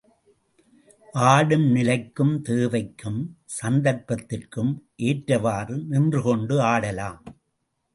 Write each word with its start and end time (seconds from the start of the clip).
ஆடும் 1.13 1.67
நிலைக்கும், 1.71 2.33
தேவைக்கும் 2.49 3.21
சந்தர்ப்பத்திற்கும் 3.61 4.73
ஏற்றவாறு, 4.95 5.77
நின்றுகொண்டு 5.89 6.61
ஆடலாம். 6.61 7.23